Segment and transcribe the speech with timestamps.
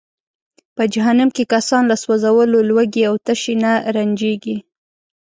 [0.75, 4.57] په جهنم کې کسان له سوځولو، لوږې او تشې نه رنجیږي.